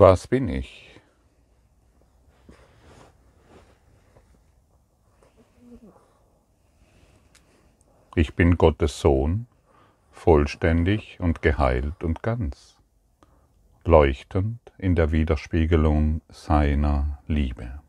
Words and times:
Was 0.00 0.28
bin 0.28 0.48
ich? 0.48 1.00
Ich 8.14 8.34
bin 8.36 8.56
Gottes 8.56 9.00
Sohn, 9.00 9.48
vollständig 10.12 11.18
und 11.18 11.42
geheilt 11.42 12.04
und 12.04 12.22
ganz, 12.22 12.76
leuchtend 13.84 14.60
in 14.78 14.94
der 14.94 15.10
Widerspiegelung 15.10 16.20
seiner 16.28 17.18
Liebe. 17.26 17.80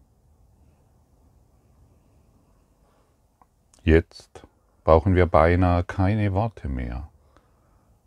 Jetzt 3.84 4.48
brauchen 4.84 5.14
wir 5.14 5.28
beinahe 5.28 5.84
keine 5.84 6.34
Worte 6.34 6.70
mehr. 6.70 7.08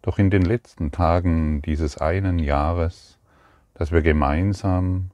Doch 0.02 0.18
in 0.18 0.30
den 0.30 0.42
letzten 0.42 0.90
Tagen 0.90 1.62
dieses 1.62 1.98
einen 1.98 2.40
Jahres, 2.40 3.20
das 3.75 3.93
wir 3.93 4.02
gemeinsam, 4.02 5.11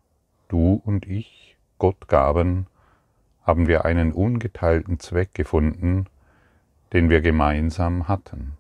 du 0.49 0.81
und 0.85 1.07
ich, 1.07 1.57
Gott 1.79 2.09
gaben, 2.09 2.67
haben 3.45 3.67
wir 3.67 3.85
einen 3.85 4.13
ungeteilten 4.13 4.99
Zweck 4.99 5.33
gefunden, 5.35 6.07
den 6.93 7.09
wir 7.09 7.21
gemeinsam 7.21 8.09
hatten. 8.09 8.55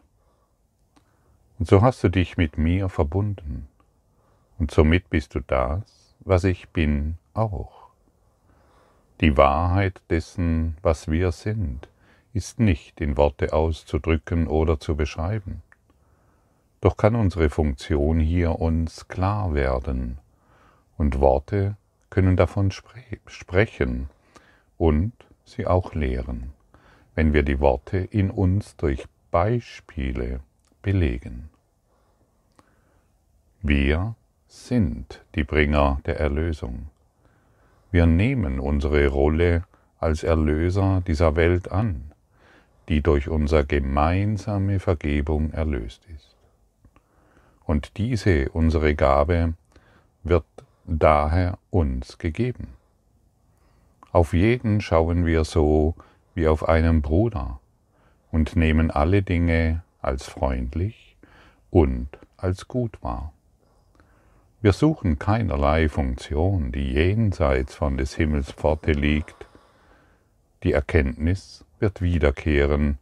Und 1.58 1.68
so 1.68 1.82
hast 1.82 2.02
du 2.04 2.08
dich 2.08 2.36
mit 2.36 2.56
mir 2.56 2.88
verbunden. 2.88 3.68
Und 4.58 4.70
somit 4.70 5.10
bist 5.10 5.34
du 5.34 5.40
das, 5.40 6.14
was 6.20 6.44
ich 6.44 6.68
bin, 6.68 7.18
auch. 7.34 7.88
Die 9.20 9.36
Wahrheit 9.36 10.00
dessen, 10.10 10.76
was 10.82 11.10
wir 11.10 11.32
sind, 11.32 11.88
ist 12.32 12.60
nicht 12.60 13.00
in 13.00 13.16
Worte 13.16 13.52
auszudrücken 13.52 14.46
oder 14.46 14.78
zu 14.78 14.94
beschreiben. 14.94 15.62
Doch 16.80 16.96
kann 16.96 17.16
unsere 17.16 17.50
Funktion 17.50 18.20
hier 18.20 18.60
uns 18.60 19.08
klar 19.08 19.54
werden, 19.54 20.18
und 20.96 21.20
Worte 21.20 21.76
können 22.10 22.36
davon 22.36 22.70
spre 22.70 23.00
sprechen 23.26 24.08
und 24.76 25.12
sie 25.44 25.66
auch 25.66 25.94
lehren, 25.94 26.52
wenn 27.14 27.32
wir 27.32 27.42
die 27.42 27.60
Worte 27.60 27.98
in 27.98 28.30
uns 28.30 28.76
durch 28.76 29.06
Beispiele 29.30 30.40
belegen. 30.82 31.50
Wir 33.60 34.14
sind 34.46 35.24
die 35.34 35.44
Bringer 35.44 36.00
der 36.06 36.20
Erlösung. 36.20 36.88
Wir 37.90 38.06
nehmen 38.06 38.60
unsere 38.60 39.08
Rolle 39.08 39.64
als 39.98 40.22
Erlöser 40.22 41.02
dieser 41.06 41.36
Welt 41.36 41.70
an, 41.70 42.12
die 42.88 43.02
durch 43.02 43.28
unsere 43.28 43.66
gemeinsame 43.66 44.78
Vergebung 44.78 45.50
erlöst 45.52 46.06
ist. 46.14 46.27
Und 47.68 47.98
diese, 47.98 48.48
unsere 48.48 48.94
Gabe, 48.94 49.52
wird 50.24 50.46
daher 50.86 51.58
uns 51.68 52.16
gegeben. 52.16 52.68
Auf 54.10 54.32
jeden 54.32 54.80
schauen 54.80 55.26
wir 55.26 55.44
so 55.44 55.94
wie 56.34 56.48
auf 56.48 56.66
einen 56.66 57.02
Bruder 57.02 57.60
und 58.32 58.56
nehmen 58.56 58.90
alle 58.90 59.22
Dinge 59.22 59.82
als 60.00 60.26
freundlich 60.26 61.18
und 61.70 62.08
als 62.38 62.68
gut 62.68 63.02
wahr. 63.02 63.34
Wir 64.62 64.72
suchen 64.72 65.18
keinerlei 65.18 65.90
Funktion, 65.90 66.72
die 66.72 66.92
jenseits 66.94 67.74
von 67.74 67.98
des 67.98 68.14
Himmels 68.14 68.50
Pforte 68.50 68.92
liegt. 68.92 69.46
Die 70.62 70.72
Erkenntnis 70.72 71.66
wird 71.80 72.00
wiederkehren, 72.00 72.96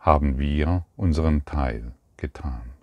haben 0.00 0.38
wir 0.38 0.86
unseren 0.96 1.44
Teil 1.44 1.92
getan. 2.16 2.75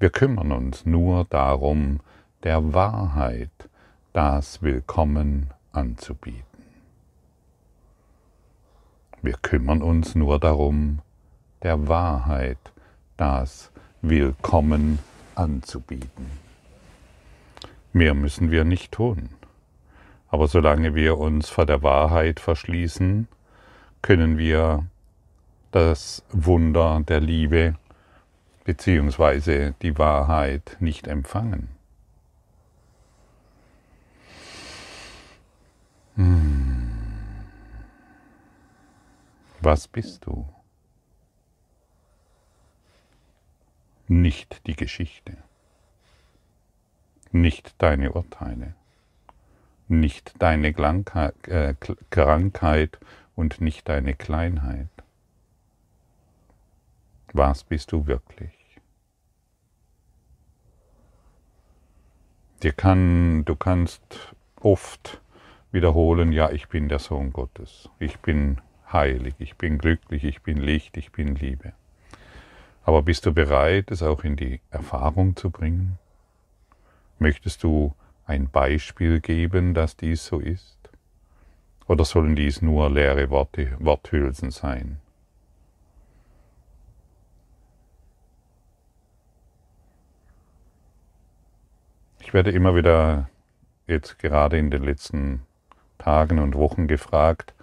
Wir 0.00 0.08
kümmern 0.08 0.50
uns 0.50 0.86
nur 0.86 1.26
darum, 1.28 2.00
der 2.42 2.72
Wahrheit 2.72 3.50
das 4.14 4.62
Willkommen 4.62 5.50
anzubieten. 5.72 6.42
Wir 9.20 9.34
kümmern 9.34 9.82
uns 9.82 10.14
nur 10.14 10.40
darum, 10.40 11.00
der 11.62 11.86
Wahrheit 11.86 12.56
das 13.18 13.70
Willkommen 14.00 15.00
anzubieten. 15.34 16.30
Mehr 17.92 18.14
müssen 18.14 18.50
wir 18.50 18.64
nicht 18.64 18.92
tun. 18.92 19.28
Aber 20.28 20.48
solange 20.48 20.94
wir 20.94 21.18
uns 21.18 21.50
vor 21.50 21.66
der 21.66 21.82
Wahrheit 21.82 22.40
verschließen, 22.40 23.28
können 24.00 24.38
wir 24.38 24.86
das 25.72 26.24
Wunder 26.32 27.02
der 27.06 27.20
Liebe 27.20 27.74
beziehungsweise 28.70 29.74
die 29.82 29.98
Wahrheit 29.98 30.76
nicht 30.78 31.08
empfangen. 31.08 31.70
Hm. 36.14 36.92
Was 39.60 39.88
bist 39.88 40.24
du? 40.24 40.48
Nicht 44.06 44.64
die 44.68 44.76
Geschichte, 44.76 45.36
nicht 47.32 47.74
deine 47.78 48.12
Urteile, 48.12 48.76
nicht 49.88 50.40
deine 50.40 50.68
äh, 50.68 51.74
Krankheit 52.10 53.00
und 53.34 53.60
nicht 53.60 53.88
deine 53.88 54.14
Kleinheit. 54.14 54.90
Was 57.32 57.64
bist 57.64 57.90
du 57.90 58.06
wirklich? 58.06 58.59
Dir 62.62 62.72
kann, 62.72 63.46
du 63.46 63.56
kannst 63.56 64.34
oft 64.60 65.22
wiederholen, 65.72 66.30
ja, 66.30 66.50
ich 66.50 66.68
bin 66.68 66.90
der 66.90 66.98
Sohn 66.98 67.32
Gottes, 67.32 67.88
ich 67.98 68.18
bin 68.18 68.60
heilig, 68.92 69.34
ich 69.38 69.56
bin 69.56 69.78
glücklich, 69.78 70.24
ich 70.24 70.42
bin 70.42 70.58
Licht, 70.58 70.98
ich 70.98 71.10
bin 71.10 71.36
Liebe. 71.36 71.72
Aber 72.84 73.00
bist 73.00 73.24
du 73.24 73.32
bereit, 73.32 73.90
es 73.90 74.02
auch 74.02 74.24
in 74.24 74.36
die 74.36 74.60
Erfahrung 74.70 75.36
zu 75.36 75.48
bringen? 75.48 75.98
Möchtest 77.18 77.62
du 77.62 77.94
ein 78.26 78.50
Beispiel 78.50 79.20
geben, 79.20 79.72
dass 79.72 79.96
dies 79.96 80.26
so 80.26 80.38
ist? 80.38 80.76
Oder 81.86 82.04
sollen 82.04 82.36
dies 82.36 82.60
nur 82.60 82.90
leere 82.90 83.30
Worte, 83.30 83.74
Worthülsen 83.78 84.50
sein? 84.50 85.00
Ich 92.20 92.34
werde 92.34 92.50
immer 92.50 92.76
wieder 92.76 93.28
jetzt 93.86 94.18
gerade 94.18 94.58
in 94.58 94.70
den 94.70 94.84
letzten 94.84 95.42
Tagen 95.98 96.38
und 96.38 96.54
Wochen 96.54 96.86
gefragt, 96.86 97.54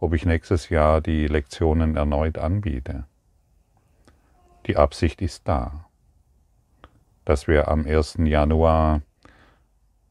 ob 0.00 0.14
ich 0.14 0.24
nächstes 0.24 0.68
Jahr 0.70 1.00
die 1.00 1.26
Lektionen 1.26 1.96
erneut 1.96 2.38
anbiete. 2.38 3.04
Die 4.66 4.76
Absicht 4.76 5.20
ist 5.20 5.46
da, 5.46 5.84
dass 7.24 7.48
wir 7.48 7.68
am 7.68 7.86
1. 7.86 8.18
Januar 8.20 9.02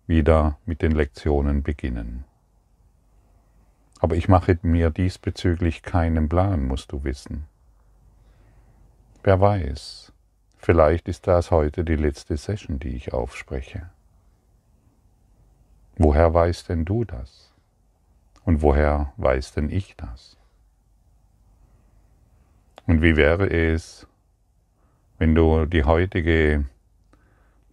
wieder 0.06 0.60
mit 0.66 0.82
den 0.82 0.92
Lektionen 0.92 1.64
beginnen. 1.64 2.24
Aber 4.00 4.16
ich 4.16 4.28
mache 4.28 4.60
mir 4.62 4.90
diesbezüglich 4.90 5.82
keinen 5.82 6.30
Plan, 6.30 6.68
musst 6.68 6.92
du 6.92 7.04
wissen. 7.04 7.46
Wer 9.24 9.40
weiß, 9.40 10.13
vielleicht 10.64 11.10
ist 11.10 11.28
das 11.28 11.52
heute 11.52 11.84
die 11.84 11.98
letzte 11.98 12.38
Session, 12.38 12.80
die 12.80 12.96
ich 12.96 13.14
aufspreche. 13.14 13.90
Woher 15.98 16.34
weißt 16.34 16.70
denn 16.70 16.86
du 16.86 17.04
das? 17.04 17.54
Und 18.46 18.62
woher 18.62 19.14
weiß 19.18 19.54
denn 19.54 19.70
ich 19.70 19.96
das? 19.98 20.38
Und 22.88 23.02
wie 23.02 23.18
wäre 23.18 23.50
es, 23.50 24.08
wenn 25.18 25.36
du 25.36 25.66
die 25.66 25.84
heutige, 25.84 26.66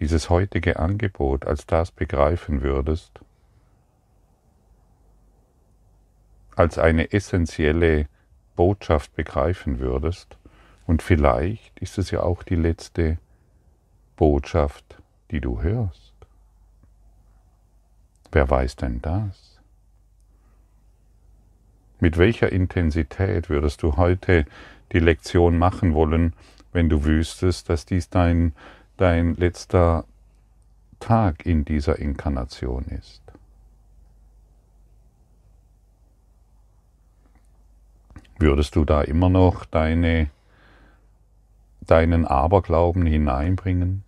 dieses 0.01 0.29
heutige 0.29 0.79
Angebot 0.79 1.47
als 1.47 1.67
das 1.67 1.93
begreifen 1.93 2.63
würdest, 2.63 3.21
als 6.57 6.77
eine 6.77 7.13
essentielle 7.13 8.07
Botschaft 8.57 9.15
begreifen 9.15 9.79
würdest, 9.79 10.40
und 10.91 11.03
vielleicht 11.03 11.79
ist 11.79 11.99
es 11.99 12.11
ja 12.11 12.25
auch 12.25 12.43
die 12.43 12.57
letzte 12.57 13.19
Botschaft, 14.17 15.01
die 15.31 15.41
du 15.41 15.63
hörst. 15.63 16.13
Wer 18.33 18.51
weiß 18.51 18.75
denn 18.75 19.01
das? 19.01 19.61
Mit 22.01 22.19
welcher 22.19 22.51
Intensität 22.51 23.49
würdest 23.49 23.85
du 23.85 23.99
heute 23.99 24.47
die 24.91 24.99
Lektion 24.99 25.59
machen 25.59 25.95
wollen, 25.95 26.33
wenn 26.73 26.89
du 26.89 27.05
wüsstest, 27.05 27.69
dass 27.69 27.87
dies 27.87 28.11
dein, 28.11 28.53
dein 28.97 29.37
letzter 29.37 30.05
Tag 30.99 31.47
in 31.47 31.65
dieser 31.65 32.01
Inkarnation 32.01 32.87
ist? 32.87 33.23
Würdest 38.41 38.75
du 38.75 38.85
da 38.85 39.03
immer 39.03 39.29
noch 39.29 39.65
deine, 39.67 40.31
deinen 41.91 42.25
Aberglauben 42.25 43.05
hineinbringen? 43.05 44.05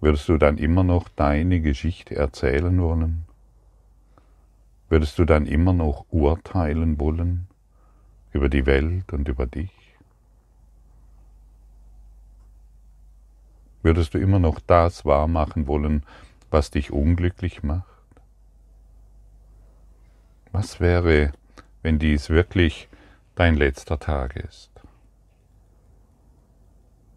Würdest 0.00 0.28
du 0.28 0.36
dann 0.36 0.58
immer 0.58 0.84
noch 0.84 1.08
deine 1.08 1.60
Geschichte 1.60 2.14
erzählen 2.14 2.80
wollen? 2.80 3.24
Würdest 4.88 5.18
du 5.18 5.24
dann 5.24 5.46
immer 5.46 5.72
noch 5.72 6.06
urteilen 6.10 7.00
wollen 7.00 7.48
über 8.32 8.48
die 8.48 8.66
Welt 8.66 9.12
und 9.12 9.26
über 9.26 9.46
dich? 9.46 9.72
Würdest 13.82 14.14
du 14.14 14.18
immer 14.18 14.38
noch 14.38 14.60
das 14.60 15.04
wahrmachen 15.04 15.66
wollen, 15.66 16.04
was 16.50 16.70
dich 16.70 16.92
unglücklich 16.92 17.62
macht? 17.62 17.86
Was 20.52 20.78
wäre, 20.78 21.32
wenn 21.82 21.98
dies 21.98 22.30
wirklich 22.30 22.88
dein 23.34 23.56
letzter 23.56 23.98
Tag 23.98 24.36
ist? 24.36 24.75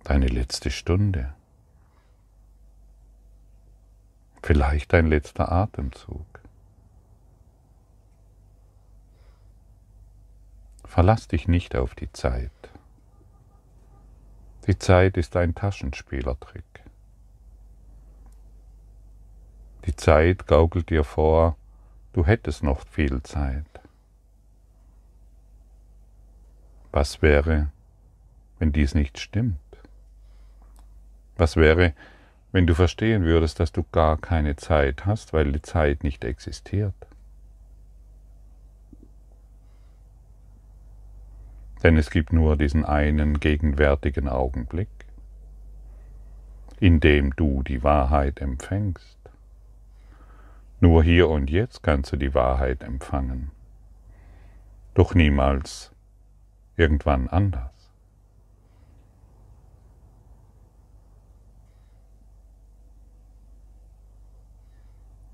Deine 0.09 0.25
letzte 0.25 0.71
Stunde? 0.71 1.35
Vielleicht 4.41 4.91
dein 4.91 5.05
letzter 5.05 5.51
Atemzug? 5.51 6.25
Verlass 10.83 11.27
dich 11.27 11.47
nicht 11.47 11.75
auf 11.75 11.93
die 11.93 12.11
Zeit. 12.11 12.49
Die 14.65 14.79
Zeit 14.79 15.15
ist 15.15 15.35
ein 15.35 15.53
Taschenspielertrick. 15.53 16.83
Die 19.85 19.95
Zeit 19.95 20.47
gaukelt 20.47 20.89
dir 20.89 21.03
vor, 21.03 21.55
du 22.13 22.25
hättest 22.25 22.63
noch 22.63 22.83
viel 22.87 23.21
Zeit. 23.21 23.67
Was 26.91 27.21
wäre, 27.21 27.71
wenn 28.57 28.71
dies 28.71 28.95
nicht 28.95 29.19
stimmt? 29.19 29.59
Was 31.39 31.55
wäre, 31.55 31.93
wenn 32.51 32.67
du 32.67 32.75
verstehen 32.75 33.23
würdest, 33.23 33.61
dass 33.61 33.71
du 33.71 33.85
gar 33.93 34.17
keine 34.17 34.57
Zeit 34.57 35.05
hast, 35.05 35.31
weil 35.31 35.53
die 35.53 35.61
Zeit 35.61 36.03
nicht 36.03 36.25
existiert? 36.25 36.93
Denn 41.81 41.95
es 41.95 42.09
gibt 42.09 42.33
nur 42.33 42.57
diesen 42.57 42.83
einen 42.83 43.39
gegenwärtigen 43.39 44.27
Augenblick, 44.27 44.89
in 46.81 46.99
dem 46.99 47.33
du 47.37 47.63
die 47.63 47.83
Wahrheit 47.83 48.41
empfängst. 48.41 49.17
Nur 50.81 51.05
hier 51.05 51.29
und 51.29 51.49
jetzt 51.49 51.83
kannst 51.83 52.11
du 52.11 52.17
die 52.17 52.33
Wahrheit 52.33 52.83
empfangen, 52.83 53.51
doch 54.93 55.15
niemals 55.15 55.93
irgendwann 56.75 57.29
anders. 57.29 57.78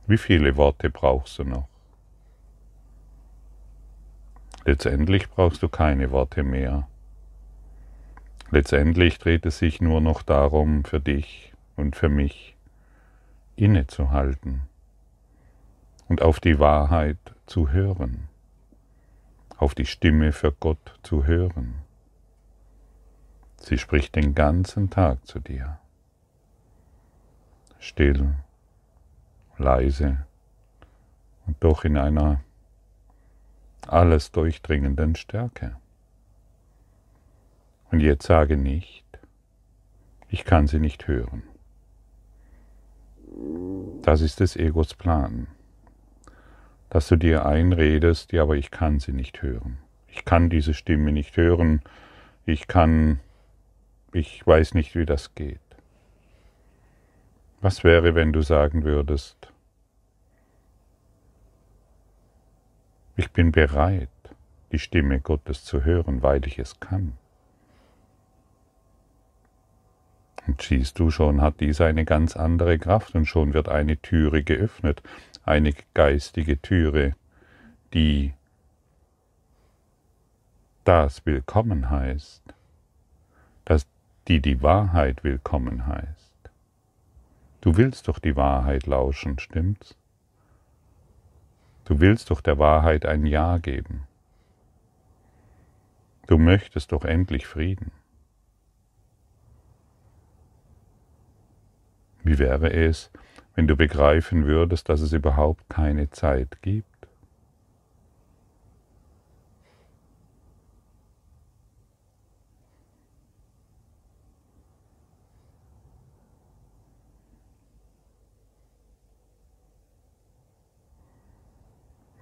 Wie 0.08 0.18
viele 0.18 0.56
Worte 0.56 0.90
brauchst 0.90 1.40
du 1.40 1.44
noch? 1.44 1.68
Letztendlich 4.64 5.30
brauchst 5.30 5.64
du 5.64 5.70
keine 5.70 6.12
Worte 6.12 6.44
mehr. 6.44 6.88
Letztendlich 8.52 9.18
dreht 9.18 9.46
es 9.46 9.60
sich 9.60 9.82
nur 9.82 10.02
noch 10.02 10.22
darum, 10.22 10.86
für 10.86 11.00
dich 11.00 11.54
und 11.76 11.96
für 11.96 12.10
mich 12.10 12.56
innezuhalten 13.56 14.64
und 16.08 16.22
auf 16.22 16.40
die 16.40 16.60
Wahrheit 16.60 17.18
zu 17.46 17.72
hören, 17.72 18.28
auf 19.58 19.74
die 19.74 19.86
Stimme 19.86 20.32
für 20.32 20.52
Gott 20.52 21.00
zu 21.04 21.26
hören. 21.26 21.76
Sie 23.58 23.78
spricht 23.78 24.16
den 24.16 24.36
ganzen 24.36 24.90
Tag 24.90 25.26
zu 25.26 25.40
dir. 25.40 25.80
Still, 27.80 28.36
leise 29.58 30.26
und 31.48 31.56
doch 31.60 31.84
in 31.84 31.98
einer 31.98 32.42
alles 33.88 34.32
durchdringenden 34.32 35.16
Stärke. 35.16 35.76
Und 37.92 38.00
jetzt 38.00 38.26
sage 38.26 38.58
nicht, 38.58 39.06
ich 40.30 40.44
kann 40.44 40.68
sie 40.68 40.80
nicht 40.80 41.08
hören. 41.08 41.44
Das 44.02 44.22
ist 44.22 44.40
des 44.40 44.56
Egos 44.56 44.94
Plan, 44.94 45.48
dass 46.90 47.08
du 47.08 47.16
dir 47.16 47.46
einredest, 47.46 48.32
ja, 48.32 48.44
aber 48.44 48.56
ich 48.56 48.72
kann 48.72 49.00
sie 49.00 49.14
nicht 49.14 49.42
hören. 49.42 49.78
Ich 50.08 50.26
kann 50.26 50.50
diese 50.50 50.74
Stimme 50.74 51.12
nicht 51.12 51.36
hören. 51.36 51.82
Ich 52.46 52.68
kann, 52.68 53.20
ich 54.14 54.46
weiß 54.46 54.74
nicht, 54.74 54.96
wie 54.96 55.06
das 55.06 55.36
geht. 55.36 55.60
Was 57.66 57.84
wäre, 57.84 58.14
wenn 58.14 58.32
du 58.32 58.44
sagen 58.44 58.84
würdest, 58.84 59.52
Ich 63.16 63.32
bin 63.32 63.52
bereit, 63.52 64.08
die 64.72 64.78
Stimme 64.78 65.20
Gottes 65.20 65.64
zu 65.64 65.84
hören, 65.84 66.22
weil 66.22 66.46
ich 66.46 66.60
es 66.60 66.80
kann. 66.80 67.14
Und 70.46 70.62
siehst 70.62 71.00
du, 71.00 71.10
schon 71.10 71.42
hat 71.42 71.60
dies 71.60 71.82
eine 71.82 72.06
ganz 72.06 72.36
andere 72.36 72.78
Kraft 72.78 73.16
und 73.16 73.26
schon 73.26 73.56
wird 73.56 73.68
eine 73.68 73.98
Türe 73.98 74.44
geöffnet, 74.44 75.02
eine 75.44 75.74
geistige 75.96 76.62
Türe, 76.62 77.16
die 77.96 78.36
das 80.84 81.26
willkommen 81.26 81.90
heißt, 81.90 82.44
dass 83.64 83.88
die 84.28 84.40
die 84.40 84.62
Wahrheit 84.62 85.24
willkommen 85.24 85.88
heißt. 85.88 86.25
Du 87.66 87.78
willst 87.78 88.08
doch 88.08 88.20
die 88.20 88.36
Wahrheit 88.36 88.86
lauschen, 88.86 89.40
stimmt's? 89.40 89.98
Du 91.86 92.00
willst 92.00 92.30
doch 92.30 92.42
der 92.42 92.60
Wahrheit 92.60 93.08
ein 93.08 93.26
Ja 93.26 93.58
geben. 93.58 94.04
Du 96.28 96.38
möchtest 96.38 96.92
doch 96.92 97.04
endlich 97.04 97.48
Frieden. 97.48 97.92
Wie 102.24 102.38
wäre 102.38 102.72
es, 102.72 103.10
wenn 103.56 103.66
du 103.66 103.76
begreifen 103.76 104.46
würdest, 104.46 104.88
dass 104.88 105.02
es 105.02 105.12
überhaupt 105.12 105.68
keine 105.68 106.12
Zeit 106.12 106.62
gibt? 106.62 106.95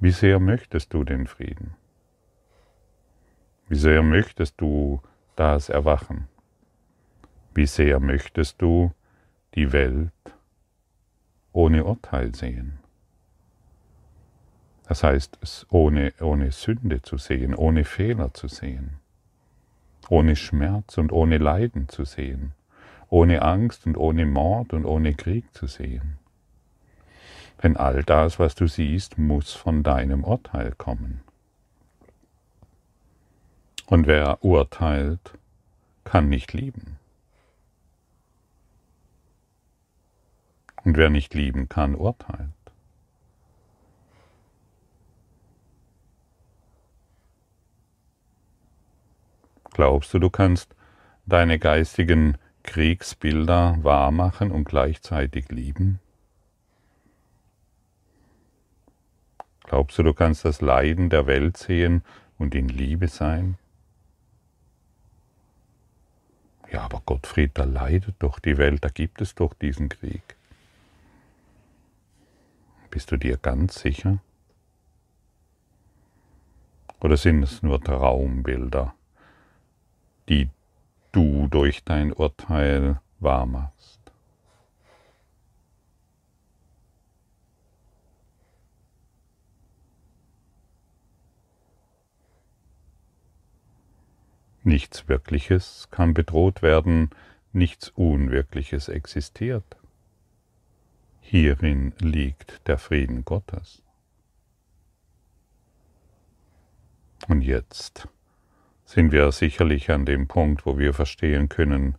Wie 0.03 0.12
sehr 0.12 0.41
möchtest 0.41 0.93
du 0.93 1.05
den 1.05 1.27
Frieden? 1.27 1.75
Wie 3.69 3.77
sehr 3.77 4.03
möchtest 4.03 4.60
du 4.60 5.01
das 5.38 5.69
Erwachen? 5.69 6.27
Wie 7.55 7.65
sehr 7.65 8.01
möchtest 8.01 8.62
du 8.62 8.91
die 9.55 9.72
Welt 9.72 10.12
ohne 11.53 11.86
Urteil 11.86 12.36
sehen? 12.36 12.79
Das 14.89 15.05
heißt, 15.05 15.67
ohne, 15.69 16.12
ohne 16.19 16.51
Sünde 16.51 17.01
zu 17.01 17.17
sehen, 17.17 17.55
ohne 17.55 17.86
Fehler 17.86 18.33
zu 18.33 18.50
sehen, 18.50 19.00
ohne 20.10 20.36
Schmerz 20.36 20.98
und 20.98 21.13
ohne 21.13 21.38
Leiden 21.38 21.88
zu 21.88 22.03
sehen, 22.03 22.51
ohne 23.07 23.41
Angst 23.41 23.86
und 23.86 23.95
ohne 23.95 24.25
Mord 24.25 24.74
und 24.74 24.83
ohne 24.83 25.13
Krieg 25.13 25.45
zu 25.53 25.65
sehen. 25.65 26.19
Denn 27.63 27.77
all 27.77 28.03
das, 28.03 28.39
was 28.39 28.55
du 28.55 28.67
siehst, 28.67 29.17
muss 29.17 29.53
von 29.53 29.84
deinem 29.84 30.25
Urteil 30.25 30.74
kommen. 30.74 31.24
Und 33.86 34.05
wer 34.05 34.43
urteilt, 34.43 35.38
kann 36.03 36.27
nicht 36.27 36.51
lieben. 36.51 37.00
Und 40.84 40.98
wer 40.98 41.10
nicht 41.10 41.34
lieben 41.34 41.70
kann, 41.70 41.96
urteilt. 41.96 42.50
Glaubst 49.72 50.13
du, 50.13 50.20
du 50.20 50.29
kannst 50.29 50.75
deine 51.25 51.58
geistigen 51.58 52.38
Kriegsbilder 52.63 53.77
wahrmachen 53.82 54.51
und 54.51 54.65
gleichzeitig 54.65 55.50
lieben? 55.50 56.00
Glaubst 59.74 59.98
du, 59.98 60.03
du 60.03 60.13
kannst 60.13 60.46
das 60.46 60.62
Leiden 60.62 61.10
der 61.10 61.25
Welt 61.25 61.58
sehen 61.58 62.03
und 62.38 62.53
in 62.53 62.70
Liebe 62.70 63.08
sein? 63.08 63.58
Ja, 66.72 66.82
aber 66.82 67.01
Gottfried, 67.03 67.58
da 67.58 67.63
leidet 67.63 68.13
doch 68.20 68.38
die 68.38 68.60
Welt, 68.60 68.86
da 68.86 68.89
gibt 68.89 69.20
es 69.20 69.34
doch 69.34 69.56
diesen 69.56 69.89
Krieg. 69.89 70.36
Bist 72.92 73.10
du 73.10 73.18
dir 73.18 73.38
ganz 73.38 73.80
sicher? 73.80 74.20
Oder 77.00 77.18
sind 77.18 77.42
es 77.42 77.63
nur 77.63 77.84
Traumbilder, 77.84 78.94
die 80.30 80.50
du 81.13 81.48
durch 81.48 81.84
dein 81.84 82.13
Urteil 82.13 83.01
wahrmachst? 83.20 83.73
Nichts 94.65 95.10
Wirkliches 95.10 95.89
kann 95.91 96.13
bedroht 96.13 96.62
werden, 96.62 97.10
nichts 97.51 97.89
Unwirkliches 97.89 98.88
existiert. 98.88 99.75
Hierin 101.20 101.93
liegt 102.00 102.65
der 102.67 102.77
Frieden 102.77 103.25
Gottes. 103.25 103.84
Und 107.27 107.41
jetzt 107.41 108.08
sind 108.86 109.12
wir 109.12 109.29
sicherlich 109.34 109.91
an 109.91 110.05
dem 110.05 110.29
Punkt, 110.29 110.65
wo 110.65 110.77
wir 110.77 110.93
verstehen 110.93 111.50
können, 111.50 111.96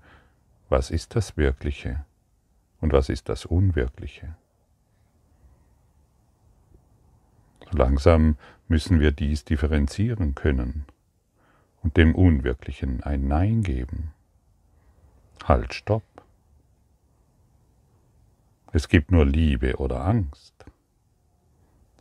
was 0.71 0.91
ist 0.91 1.17
das 1.17 1.37
Wirkliche 1.37 2.05
und 2.81 2.95
was 2.95 3.11
ist 3.11 3.29
das 3.29 3.45
Unwirkliche. 3.45 4.37
Langsam 7.73 8.37
müssen 8.69 9.01
wir 9.01 9.13
dies 9.13 9.45
differenzieren 9.45 10.35
können 10.35 10.87
und 11.85 11.97
dem 11.99 12.15
Unwirklichen 12.15 13.03
ein 13.03 13.29
Nein 13.29 13.63
geben. 13.63 14.13
Halt, 15.45 15.75
stopp. 15.75 16.03
Es 18.73 18.89
gibt 18.89 19.13
nur 19.13 19.27
Liebe 19.27 19.77
oder 19.77 20.05
Angst. 20.05 20.65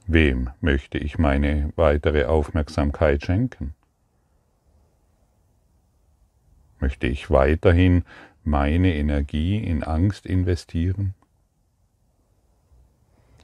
Wem 0.08 0.50
möchte 0.62 0.98
ich 0.98 1.20
meine 1.20 1.72
weitere 1.76 2.26
Aufmerksamkeit 2.26 3.24
schenken? 3.24 3.76
Möchte 6.80 7.08
ich 7.08 7.30
weiterhin 7.30 8.04
meine 8.44 8.96
Energie 8.96 9.58
in 9.58 9.84
Angst 9.84 10.26
investieren? 10.26 11.14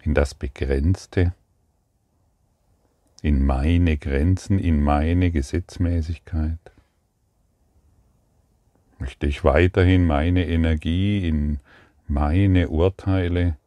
In 0.03 0.13
das 0.13 0.33
Begrenzte? 0.33 1.33
In 3.21 3.45
meine 3.45 3.97
Grenzen, 3.97 4.59
in 4.59 4.81
meine 4.81 5.31
Gesetzmäßigkeit? 5.31 6.59
Möchte 8.97 9.27
ich 9.27 9.43
weiterhin 9.43 10.05
meine 10.05 10.47
Energie 10.47 11.27
in 11.27 11.59
meine 12.07 12.69
Urteile 12.69 13.57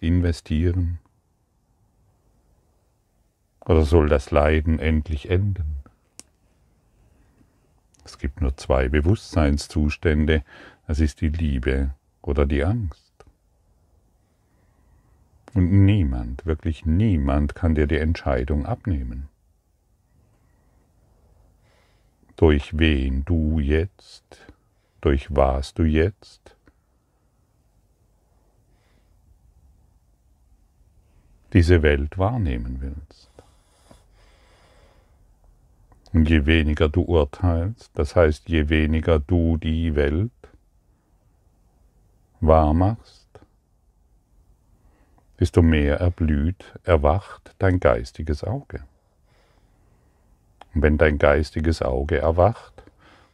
investieren? 0.00 0.98
Oder 3.64 3.82
soll 3.82 4.08
das 4.08 4.30
Leiden 4.30 4.78
endlich 4.78 5.30
enden? 5.30 5.76
Es 8.04 8.18
gibt 8.18 8.40
nur 8.40 8.56
zwei 8.56 8.88
Bewusstseinszustände, 8.88 10.44
es 10.86 11.00
ist 11.00 11.20
die 11.20 11.28
Liebe 11.28 11.90
oder 12.22 12.46
die 12.46 12.62
Angst. 12.62 13.05
Und 15.56 15.72
niemand, 15.72 16.44
wirklich 16.44 16.84
niemand 16.84 17.54
kann 17.54 17.74
dir 17.74 17.86
die 17.86 17.96
Entscheidung 17.96 18.66
abnehmen. 18.66 19.30
Durch 22.36 22.78
wen 22.78 23.24
du 23.24 23.58
jetzt, 23.58 24.52
durch 25.00 25.34
was 25.34 25.72
du 25.72 25.84
jetzt 25.84 26.54
diese 31.54 31.80
Welt 31.80 32.18
wahrnehmen 32.18 32.82
willst. 32.82 33.30
Und 36.12 36.28
je 36.28 36.44
weniger 36.44 36.90
du 36.90 37.00
urteilst, 37.00 37.92
das 37.94 38.14
heißt, 38.14 38.50
je 38.50 38.68
weniger 38.68 39.20
du 39.20 39.56
die 39.56 39.94
Welt 39.94 40.32
wahr 42.40 42.74
machst, 42.74 43.25
desto 45.40 45.62
mehr 45.62 46.00
erblüht, 46.00 46.74
erwacht 46.84 47.54
dein 47.58 47.80
geistiges 47.80 48.44
Auge. 48.44 48.84
Und 50.74 50.82
wenn 50.82 50.98
dein 50.98 51.18
geistiges 51.18 51.82
Auge 51.82 52.18
erwacht, 52.18 52.72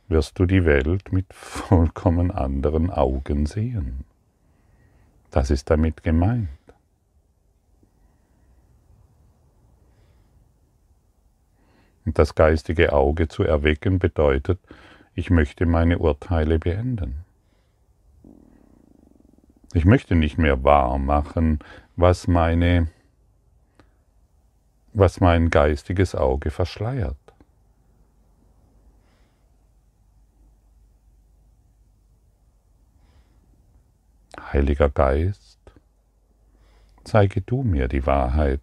wirst 0.08 0.38
du 0.38 0.46
die 0.46 0.64
Welt 0.64 1.12
mit 1.12 1.26
vollkommen 1.32 2.30
anderen 2.30 2.90
Augen 2.90 3.46
sehen. 3.46 4.04
Das 5.30 5.50
ist 5.50 5.70
damit 5.70 6.02
gemeint. 6.02 6.48
Und 12.04 12.18
das 12.18 12.34
geistige 12.34 12.92
Auge 12.92 13.28
zu 13.28 13.44
erwecken 13.44 13.98
bedeutet, 13.98 14.58
ich 15.14 15.30
möchte 15.30 15.66
meine 15.66 15.98
Urteile 15.98 16.58
beenden. 16.58 17.24
Ich 19.72 19.84
möchte 19.84 20.14
nicht 20.14 20.36
mehr 20.36 20.64
wahr 20.64 20.98
machen, 20.98 21.60
was 21.96 22.26
meine 22.26 22.88
was 24.94 25.20
mein 25.20 25.48
geistiges 25.48 26.14
Auge 26.14 26.50
verschleiert. 26.50 27.16
Heiliger 34.52 34.90
Geist, 34.90 35.58
zeige 37.04 37.40
du 37.40 37.62
mir 37.62 37.88
die 37.88 38.04
Wahrheit. 38.04 38.60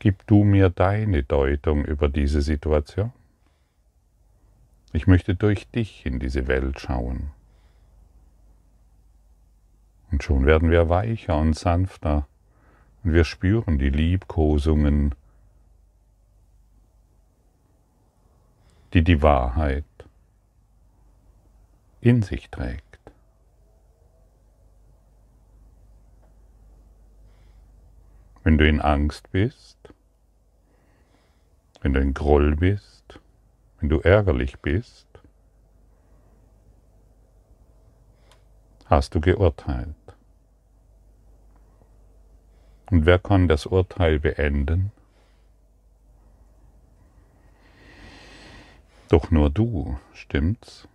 Gib 0.00 0.26
du 0.26 0.44
mir 0.44 0.68
deine 0.68 1.22
Deutung 1.22 1.84
über 1.84 2.08
diese 2.08 2.42
Situation. 2.42 3.12
Ich 4.92 5.06
möchte 5.06 5.34
durch 5.34 5.68
dich 5.70 6.04
in 6.04 6.18
diese 6.18 6.46
Welt 6.46 6.78
schauen. 6.78 7.30
Und 10.10 10.22
schon 10.22 10.46
werden 10.46 10.70
wir 10.70 10.88
weicher 10.88 11.36
und 11.36 11.54
sanfter 11.54 12.26
und 13.04 13.12
wir 13.12 13.24
spüren 13.24 13.78
die 13.78 13.90
Liebkosungen, 13.90 15.14
die 18.94 19.04
die 19.04 19.22
Wahrheit 19.22 19.84
in 22.00 22.22
sich 22.22 22.50
trägt. 22.50 22.84
Wenn 28.44 28.56
du 28.56 28.66
in 28.66 28.80
Angst 28.80 29.30
bist, 29.30 29.76
wenn 31.82 31.92
du 31.92 32.00
in 32.00 32.14
Groll 32.14 32.56
bist, 32.56 33.20
wenn 33.78 33.90
du 33.90 34.00
ärgerlich 34.00 34.58
bist, 34.60 35.06
hast 38.86 39.14
du 39.14 39.20
geurteilt. 39.20 39.97
Und 42.90 43.06
wer 43.06 43.18
kann 43.18 43.48
das 43.48 43.66
Urteil 43.66 44.18
beenden? 44.18 44.92
Doch 49.08 49.30
nur 49.30 49.50
du, 49.50 49.98
stimmt's? 50.12 50.86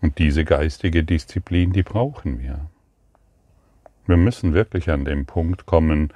Und 0.00 0.18
diese 0.18 0.44
geistige 0.44 1.04
Disziplin, 1.04 1.72
die 1.72 1.82
brauchen 1.82 2.40
wir. 2.40 2.70
Wir 4.06 4.16
müssen 4.16 4.54
wirklich 4.54 4.90
an 4.90 5.04
den 5.04 5.26
Punkt 5.26 5.66
kommen, 5.66 6.12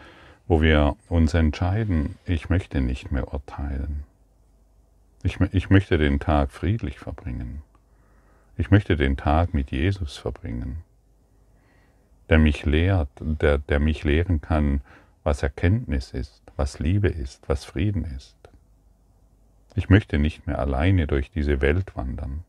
wo 0.46 0.62
wir 0.62 0.96
uns 1.08 1.34
entscheiden, 1.34 2.16
ich 2.24 2.48
möchte 2.48 2.80
nicht 2.80 3.12
mehr 3.12 3.32
urteilen. 3.32 4.04
Ich, 5.22 5.40
ich 5.52 5.70
möchte 5.70 5.98
den 5.98 6.18
Tag 6.18 6.50
friedlich 6.50 6.98
verbringen. 6.98 7.62
Ich 8.56 8.70
möchte 8.70 8.96
den 8.96 9.16
Tag 9.16 9.54
mit 9.54 9.70
Jesus 9.70 10.16
verbringen, 10.16 10.82
der 12.28 12.38
mich 12.38 12.64
lehrt, 12.64 13.08
der, 13.20 13.58
der 13.58 13.80
mich 13.80 14.04
lehren 14.04 14.40
kann, 14.40 14.80
was 15.22 15.42
Erkenntnis 15.42 16.12
ist, 16.12 16.42
was 16.56 16.78
Liebe 16.78 17.08
ist, 17.08 17.48
was 17.48 17.64
Frieden 17.64 18.04
ist. 18.04 18.36
Ich 19.74 19.88
möchte 19.88 20.18
nicht 20.18 20.46
mehr 20.46 20.58
alleine 20.58 21.06
durch 21.06 21.30
diese 21.30 21.60
Welt 21.60 21.96
wandern. 21.96 22.44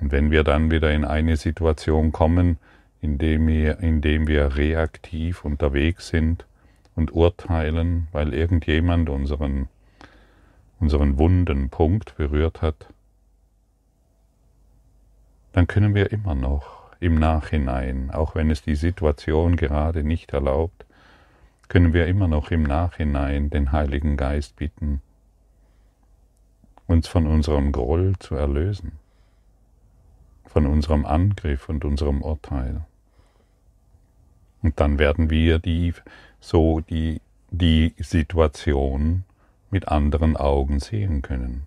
Und 0.00 0.12
wenn 0.12 0.30
wir 0.30 0.44
dann 0.44 0.70
wieder 0.70 0.92
in 0.92 1.04
eine 1.04 1.36
Situation 1.36 2.12
kommen, 2.12 2.58
in 3.00 3.18
dem 3.18 3.46
wir, 3.46 3.78
in 3.80 4.00
dem 4.00 4.26
wir 4.26 4.56
reaktiv 4.56 5.44
unterwegs 5.44 6.08
sind 6.08 6.46
und 6.94 7.12
urteilen, 7.14 8.08
weil 8.12 8.34
irgendjemand 8.34 9.08
unseren, 9.08 9.68
unseren 10.80 11.18
wunden 11.18 11.70
Punkt 11.70 12.16
berührt 12.16 12.62
hat, 12.62 12.88
dann 15.56 15.66
können 15.66 15.94
wir 15.94 16.12
immer 16.12 16.34
noch 16.34 16.92
im 17.00 17.16
Nachhinein, 17.18 18.10
auch 18.12 18.34
wenn 18.34 18.50
es 18.50 18.62
die 18.62 18.76
Situation 18.76 19.56
gerade 19.56 20.04
nicht 20.04 20.32
erlaubt, 20.32 20.86
können 21.68 21.92
wir 21.92 22.06
immer 22.06 22.28
noch 22.28 22.50
im 22.50 22.62
Nachhinein 22.62 23.50
den 23.50 23.72
Heiligen 23.72 24.16
Geist 24.16 24.56
bitten, 24.56 25.02
uns 26.86 27.08
von 27.08 27.26
unserem 27.26 27.72
Groll 27.72 28.14
zu 28.20 28.36
erlösen 28.36 28.92
von 30.56 30.66
unserem 30.66 31.04
Angriff 31.04 31.68
und 31.68 31.84
unserem 31.84 32.22
Urteil. 32.22 32.80
Und 34.62 34.80
dann 34.80 34.98
werden 34.98 35.28
wir 35.28 35.58
die, 35.58 35.92
so 36.40 36.80
die, 36.80 37.20
die 37.50 37.92
Situation 37.98 39.24
mit 39.70 39.88
anderen 39.88 40.34
Augen 40.34 40.80
sehen 40.80 41.20
können. 41.20 41.66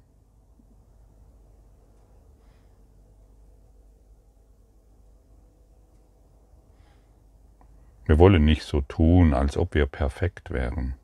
Wir 8.09 8.17
wollen 8.17 8.43
nicht 8.43 8.63
so 8.63 8.81
tun, 8.81 9.35
als 9.35 9.55
ob 9.55 9.75
wir 9.75 9.85
perfekt 9.85 10.49
wären. 10.49 10.95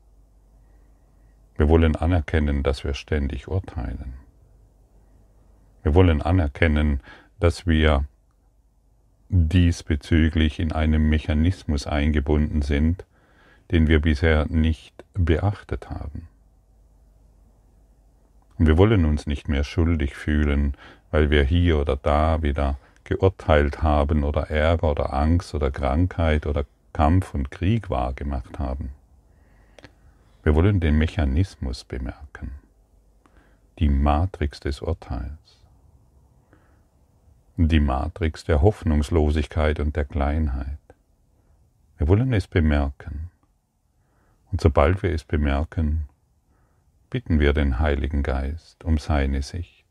Wir 1.56 1.68
wollen 1.68 1.94
anerkennen, 1.94 2.64
dass 2.64 2.82
wir 2.82 2.94
ständig 2.94 3.46
urteilen. 3.46 4.14
Wir 5.84 5.94
wollen 5.94 6.20
anerkennen, 6.20 6.98
dass 7.38 7.64
wir 7.64 8.06
diesbezüglich 9.28 10.58
in 10.58 10.72
einem 10.72 11.08
Mechanismus 11.08 11.86
eingebunden 11.86 12.62
sind, 12.62 13.04
den 13.70 13.86
wir 13.86 14.00
bisher 14.00 14.46
nicht 14.48 15.04
beachtet 15.14 15.88
haben. 15.88 16.26
Und 18.58 18.66
wir 18.66 18.78
wollen 18.78 19.04
uns 19.04 19.28
nicht 19.28 19.48
mehr 19.48 19.62
schuldig 19.62 20.16
fühlen, 20.16 20.76
weil 21.12 21.30
wir 21.30 21.44
hier 21.44 21.78
oder 21.78 21.94
da 21.94 22.42
wieder 22.42 22.78
geurteilt 23.04 23.80
haben 23.80 24.24
oder 24.24 24.50
Ärger 24.50 24.90
oder 24.90 25.14
Angst 25.14 25.54
oder 25.54 25.70
Krankheit 25.70 26.46
oder 26.46 26.64
Kampf 26.96 27.34
und 27.34 27.50
Krieg 27.50 27.90
wahrgemacht 27.90 28.58
haben. 28.58 28.88
Wir 30.42 30.54
wollen 30.54 30.80
den 30.80 30.96
Mechanismus 30.96 31.84
bemerken, 31.84 32.52
die 33.78 33.90
Matrix 33.90 34.60
des 34.60 34.80
Urteils, 34.80 35.60
die 37.58 37.80
Matrix 37.80 38.44
der 38.44 38.62
Hoffnungslosigkeit 38.62 39.78
und 39.78 39.94
der 39.94 40.06
Kleinheit. 40.06 40.78
Wir 41.98 42.08
wollen 42.08 42.32
es 42.32 42.46
bemerken. 42.46 43.30
Und 44.50 44.62
sobald 44.62 45.02
wir 45.02 45.12
es 45.12 45.24
bemerken, 45.24 46.08
bitten 47.10 47.40
wir 47.40 47.52
den 47.52 47.78
Heiligen 47.78 48.22
Geist 48.22 48.84
um 48.84 48.96
seine 48.96 49.42
Sicht. 49.42 49.84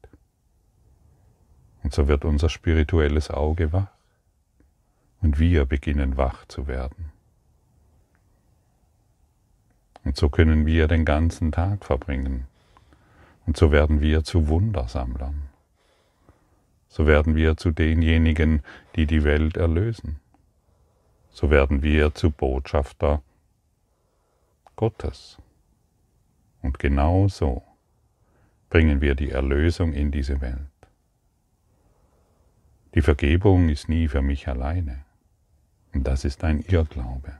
Und 1.84 1.94
so 1.94 2.08
wird 2.08 2.26
unser 2.26 2.50
spirituelles 2.50 3.30
Auge 3.30 3.72
wach 3.74 3.95
und 5.22 5.40
wir 5.40 5.66
beginnen 5.66 6.18
wach 6.18 6.46
zu 6.48 6.68
werden. 6.68 7.12
Und 10.04 10.16
so 10.16 10.30
können 10.30 10.66
wir 10.66 10.88
den 10.88 11.04
ganzen 11.04 11.52
Tag 11.52 11.84
verbringen. 11.84 12.48
Und 13.46 13.58
so 13.58 13.72
werden 13.72 14.02
wir 14.02 14.24
zu 14.24 14.48
Wundersammlern. 14.48 15.50
So 16.88 17.08
werden 17.08 17.36
wir 17.36 17.58
zu 17.58 17.72
denjenigen, 17.72 18.62
die 18.96 19.06
die 19.06 19.24
Welt 19.24 19.58
erlösen. 19.58 20.20
So 21.32 21.50
werden 21.50 21.82
wir 21.82 22.14
zu 22.14 22.32
Botschafter 22.32 23.22
Gottes. 24.76 25.38
Und 26.62 26.80
genau 26.80 27.28
so 27.28 27.64
bringen 28.70 29.02
wir 29.02 29.16
die 29.16 29.32
Erlösung 29.32 29.94
in 29.94 30.12
diese 30.12 30.42
Welt. 30.42 30.60
Die 32.94 33.02
Vergebung 33.02 33.70
ist 33.70 33.90
nie 33.90 34.08
für 34.08 34.22
mich 34.22 34.48
alleine. 34.48 35.05
Und 35.96 36.04
das 36.04 36.26
ist 36.26 36.44
ein 36.44 36.60
Irrglaube. 36.60 37.34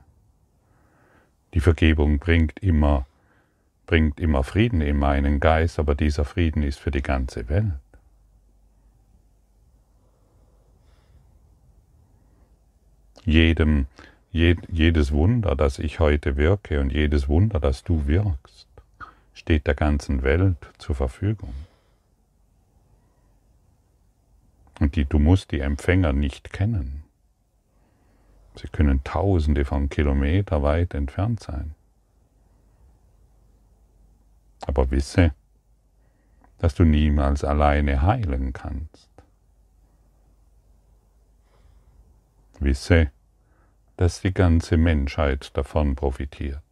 Die 1.52 1.60
Vergebung 1.60 2.18
bringt 2.18 2.58
immer, 2.60 3.06
bringt 3.86 4.18
immer 4.18 4.42
Frieden 4.44 4.80
in 4.80 4.96
meinen 4.96 5.40
Geist, 5.40 5.78
aber 5.78 5.94
dieser 5.94 6.24
Frieden 6.24 6.62
ist 6.62 6.78
für 6.78 6.90
die 6.90 7.02
ganze 7.02 7.50
Welt. 7.50 7.74
Jedem, 13.24 13.86
jed, 14.32 14.58
jedes 14.70 15.12
Wunder, 15.12 15.54
das 15.54 15.78
ich 15.78 16.00
heute 16.00 16.36
wirke 16.36 16.80
und 16.80 16.90
jedes 16.92 17.28
Wunder, 17.28 17.60
das 17.60 17.84
du 17.84 18.06
wirkst, 18.06 18.68
steht 19.34 19.66
der 19.66 19.74
ganzen 19.74 20.22
Welt 20.22 20.56
zur 20.78 20.94
Verfügung. 20.94 21.52
Und 24.80 24.96
die, 24.96 25.04
du 25.04 25.18
musst 25.18 25.50
die 25.52 25.60
Empfänger 25.60 26.14
nicht 26.14 26.52
kennen. 26.54 27.05
Sie 28.58 28.68
können 28.68 29.04
tausende 29.04 29.64
von 29.64 29.88
Kilometer 29.88 30.62
weit 30.62 30.94
entfernt 30.94 31.40
sein. 31.40 31.74
Aber 34.62 34.90
wisse, 34.90 35.34
dass 36.58 36.74
du 36.74 36.84
niemals 36.84 37.44
alleine 37.44 38.02
heilen 38.02 38.52
kannst. 38.52 39.10
Wisse, 42.58 43.10
dass 43.98 44.22
die 44.22 44.32
ganze 44.32 44.78
Menschheit 44.78 45.56
davon 45.56 45.94
profitiert, 45.94 46.62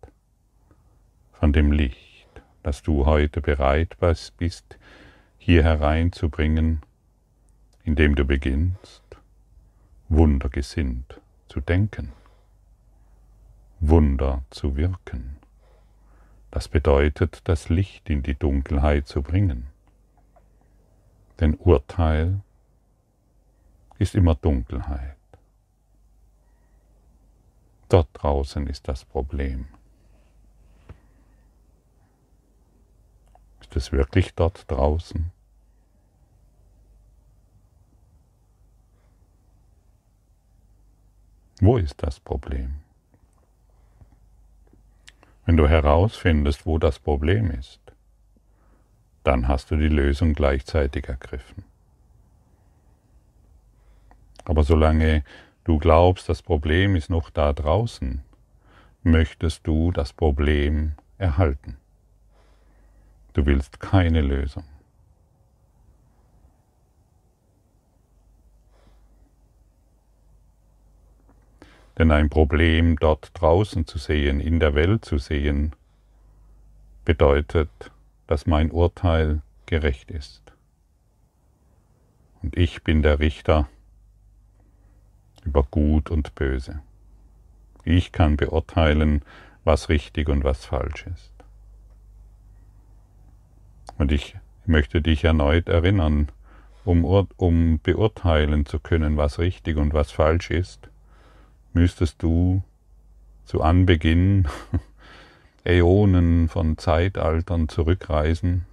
von 1.33 1.53
dem 1.53 1.73
Licht, 1.73 2.29
das 2.63 2.83
du 2.83 3.05
heute 3.05 3.43
bereit 3.43 3.97
bist, 3.99 4.79
hier 5.37 5.63
hereinzubringen 5.63 6.81
indem 7.85 8.15
du 8.15 8.25
beginnst, 8.25 9.03
wundergesinnt 10.09 11.21
zu 11.55 11.61
denken, 11.61 12.11
Wunder 13.79 14.43
zu 14.51 14.75
wirken. 14.75 15.37
Das 16.51 16.67
bedeutet, 16.67 17.43
das 17.45 17.69
Licht 17.69 18.11
in 18.11 18.25
die 18.25 18.35
Dunkelheit 18.35 19.07
zu 19.07 19.23
bringen. 19.23 19.69
Denn 21.39 21.55
Urteil 21.55 22.41
ist 24.01 24.17
immer 24.17 24.35
Dunkelheit. 24.35 25.15
Dort 27.89 28.09
draußen 28.15 28.67
ist 28.67 28.89
das 28.89 29.05
Problem. 29.05 29.69
Ist 33.61 33.77
es 33.77 33.93
wirklich 33.93 34.35
dort 34.35 34.69
draußen? 34.69 35.31
Wo 41.65 41.79
ist 41.79 42.03
das 42.03 42.21
Problem? 42.21 42.75
Wenn 45.47 45.57
du 45.57 45.67
herausfindest, 45.67 46.67
wo 46.67 46.77
das 46.77 46.99
Problem 46.99 47.51
ist, 47.53 47.81
dann 49.23 49.49
hast 49.49 49.71
du 49.71 49.77
die 49.77 49.89
Lösung 49.89 50.35
gleichzeitig 50.35 51.09
ergriffen. 51.09 51.65
Aber 54.45 54.63
solange 54.63 55.25
du 55.65 55.79
glaubst, 55.79 56.29
das 56.29 56.43
Problem 56.43 56.97
ist 56.97 57.09
noch 57.09 57.31
da 57.31 57.55
draußen, 57.55 58.21
möchtest 59.03 59.67
du 59.67 59.91
das 59.91 60.13
Problem 60.13 60.93
erhalten. 61.17 61.79
Du 63.33 63.47
willst 63.47 63.81
keine 63.81 64.21
Lösung. 64.21 64.65
Denn 71.99 72.11
ein 72.11 72.29
Problem 72.29 72.97
dort 72.97 73.31
draußen 73.35 73.87
zu 73.87 73.99
sehen, 73.99 74.41
in 74.41 74.59
der 74.59 74.75
Welt 74.75 75.05
zu 75.05 75.19
sehen, 75.19 75.75
bedeutet, 77.05 77.71
dass 78.27 78.47
mein 78.47 78.71
Urteil 78.71 79.43
gerecht 79.67 80.11
ist. 80.11 80.43
Und 82.43 82.57
ich 82.57 82.83
bin 82.83 83.03
der 83.03 83.21
Richter 83.21 83.69
über 85.45 85.63
Gut 85.63 86.11
und 86.11 86.35
Böse. 86.35 86.81
Ich 87.85 88.13
kann 88.13 88.37
beurteilen, 88.37 89.23
was 89.63 89.89
richtig 89.89 90.29
und 90.29 90.43
was 90.43 90.65
falsch 90.65 91.07
ist. 91.07 91.33
Und 93.99 94.11
ich 94.11 94.37
möchte 94.67 95.03
dich 95.03 95.25
erneut 95.25 95.69
erinnern, 95.69 96.29
um, 96.85 97.05
um 97.05 97.81
beurteilen 97.83 98.67
zu 98.67 98.79
können, 98.79 99.17
was 99.17 99.39
richtig 99.39 99.77
und 99.77 99.95
was 99.95 100.11
falsch 100.11 100.51
ist, 100.51 100.89
müsstest 101.75 102.23
du 102.23 102.63
zu 103.45 103.63
Anbeginn 103.63 104.49
Äonen 105.65 106.49
von 106.49 106.79
Zeitaltern 106.79 107.69
zurückreisen 107.69 108.67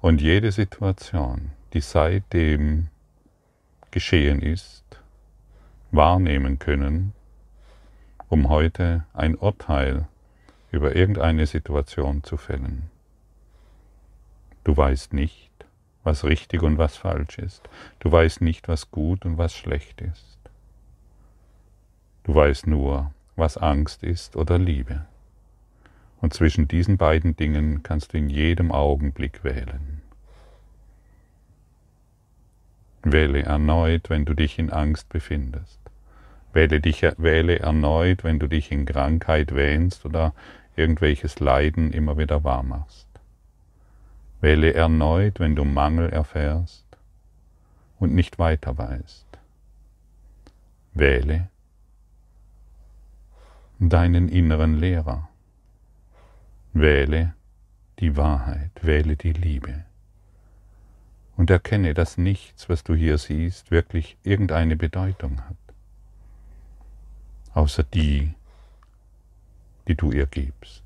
und 0.00 0.20
jede 0.20 0.52
Situation, 0.52 1.52
die 1.72 1.80
seitdem 1.80 2.88
geschehen 3.90 4.40
ist, 4.42 4.84
wahrnehmen 5.90 6.58
können, 6.58 7.12
um 8.28 8.48
heute 8.48 9.04
ein 9.12 9.34
Urteil 9.34 10.06
über 10.70 10.96
irgendeine 10.96 11.46
Situation 11.46 12.24
zu 12.24 12.36
fällen. 12.36 12.90
Du 14.64 14.76
weißt 14.76 15.12
nicht, 15.12 15.50
was 16.02 16.24
richtig 16.24 16.62
und 16.62 16.78
was 16.78 16.96
falsch 16.96 17.38
ist. 17.38 17.68
Du 18.00 18.10
weißt 18.10 18.40
nicht, 18.40 18.68
was 18.68 18.90
gut 18.90 19.24
und 19.24 19.38
was 19.38 19.54
schlecht 19.54 20.00
ist. 20.00 20.38
Du 22.24 22.34
weißt 22.34 22.66
nur, 22.66 23.12
was 23.34 23.56
Angst 23.56 24.02
ist 24.02 24.36
oder 24.36 24.58
Liebe. 24.58 25.06
Und 26.20 26.32
zwischen 26.32 26.68
diesen 26.68 26.96
beiden 26.96 27.34
Dingen 27.34 27.82
kannst 27.82 28.12
du 28.12 28.18
in 28.18 28.30
jedem 28.30 28.70
Augenblick 28.70 29.42
wählen. 29.42 30.02
Wähle 33.02 33.42
erneut, 33.42 34.08
wenn 34.10 34.24
du 34.24 34.34
dich 34.34 34.60
in 34.60 34.70
Angst 34.70 35.08
befindest. 35.08 35.80
Wähle, 36.52 36.80
dich, 36.80 37.02
wähle 37.02 37.58
erneut, 37.58 38.22
wenn 38.22 38.38
du 38.38 38.46
dich 38.46 38.70
in 38.70 38.84
Krankheit 38.84 39.54
wähnst 39.54 40.04
oder 40.04 40.32
irgendwelches 40.76 41.40
Leiden 41.40 41.92
immer 41.92 42.18
wieder 42.18 42.44
wahr 42.44 42.62
machst. 42.62 43.08
Wähle 44.40 44.74
erneut, 44.74 45.40
wenn 45.40 45.56
du 45.56 45.64
Mangel 45.64 46.10
erfährst 46.10 46.84
und 47.98 48.14
nicht 48.14 48.38
weiter 48.38 48.78
weißt. 48.78 49.26
Wähle, 50.94 51.48
deinen 53.88 54.28
inneren 54.28 54.78
Lehrer. 54.78 55.28
Wähle 56.72 57.34
die 57.98 58.16
Wahrheit, 58.16 58.70
wähle 58.82 59.16
die 59.16 59.32
Liebe. 59.32 59.84
Und 61.36 61.50
erkenne, 61.50 61.94
dass 61.94 62.18
nichts, 62.18 62.68
was 62.68 62.84
du 62.84 62.94
hier 62.94 63.18
siehst, 63.18 63.70
wirklich 63.70 64.16
irgendeine 64.22 64.76
Bedeutung 64.76 65.40
hat, 65.48 65.56
außer 67.54 67.82
die, 67.82 68.34
die 69.88 69.94
du 69.94 70.12
ihr 70.12 70.26
gibst. 70.26 70.82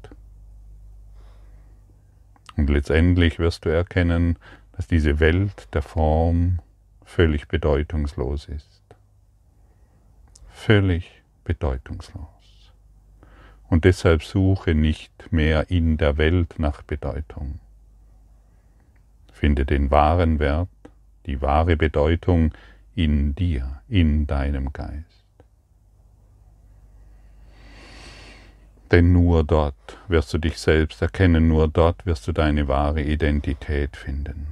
Und 2.56 2.70
letztendlich 2.70 3.38
wirst 3.38 3.64
du 3.64 3.68
erkennen, 3.68 4.38
dass 4.72 4.86
diese 4.86 5.20
Welt 5.20 5.68
der 5.74 5.82
Form 5.82 6.60
völlig 7.04 7.48
bedeutungslos 7.48 8.46
ist. 8.46 8.82
Völlig 10.48 11.22
bedeutungslos. 11.44 12.35
Und 13.68 13.84
deshalb 13.84 14.22
suche 14.22 14.74
nicht 14.74 15.32
mehr 15.32 15.70
in 15.70 15.96
der 15.96 16.18
Welt 16.18 16.58
nach 16.58 16.82
Bedeutung. 16.82 17.58
Finde 19.32 19.66
den 19.66 19.90
wahren 19.90 20.38
Wert, 20.38 20.68
die 21.26 21.42
wahre 21.42 21.76
Bedeutung 21.76 22.52
in 22.94 23.34
dir, 23.34 23.82
in 23.88 24.26
deinem 24.26 24.72
Geist. 24.72 25.26
Denn 28.90 29.12
nur 29.12 29.42
dort 29.42 29.98
wirst 30.06 30.32
du 30.32 30.38
dich 30.38 30.58
selbst 30.58 31.02
erkennen, 31.02 31.48
nur 31.48 31.66
dort 31.66 32.06
wirst 32.06 32.28
du 32.28 32.32
deine 32.32 32.68
wahre 32.68 33.02
Identität 33.02 33.96
finden. 33.96 34.46